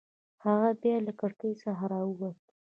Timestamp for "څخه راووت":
1.63-2.39